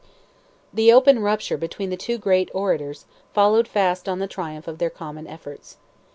The 0.73 0.91
open 0.91 1.19
rupture 1.19 1.57
between 1.57 1.91
the 1.91 1.95
two 1.95 2.17
great 2.17 2.49
orators 2.55 3.05
followed 3.35 3.67
fast 3.67 4.09
on 4.09 4.17
the 4.17 4.25
triumph 4.25 4.67
of 4.67 4.79
their 4.79 4.89
common 4.89 5.27
efforts. 5.27 5.77